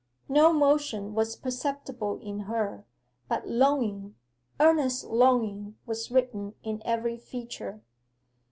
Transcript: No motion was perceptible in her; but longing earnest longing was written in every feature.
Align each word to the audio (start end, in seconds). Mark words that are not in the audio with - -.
No 0.27 0.51
motion 0.51 1.13
was 1.13 1.35
perceptible 1.35 2.17
in 2.23 2.39
her; 2.49 2.87
but 3.29 3.47
longing 3.47 4.15
earnest 4.59 5.03
longing 5.05 5.75
was 5.85 6.09
written 6.09 6.55
in 6.63 6.81
every 6.83 7.17
feature. 7.17 7.83